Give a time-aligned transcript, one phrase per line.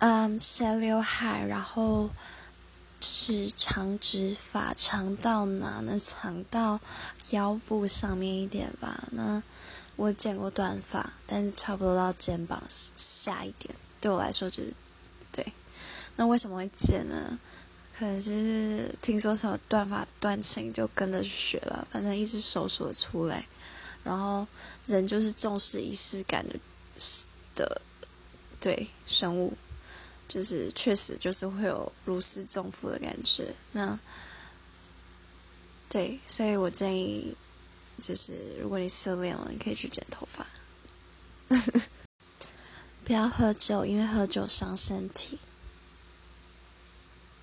[0.00, 2.08] 嗯，斜刘海，然后
[3.02, 5.98] 是长直发，长到哪呢？
[5.98, 6.80] 长到
[7.32, 9.04] 腰部上面一点吧。
[9.10, 9.42] 那
[9.96, 12.62] 我剪过短发，但是差不多到肩膀
[12.96, 14.72] 下一点，对我来说就是
[15.30, 15.52] 对。
[16.16, 17.38] 那为什么会剪呢？
[17.98, 21.86] 可能是听说什么断发断情，就跟着学了。
[21.92, 23.46] 反正一只手数得出来，
[24.02, 24.46] 然后
[24.86, 26.58] 人就是重视仪式感的
[27.54, 27.82] 的
[28.58, 29.52] 对生物。
[30.30, 33.98] 就是确实就是会有如释重负的感觉，那
[35.88, 37.36] 对，所以我建议，
[37.98, 40.46] 就是如果你失恋了，你可以去剪头发，
[43.04, 45.40] 不要喝酒，因为喝酒伤身体。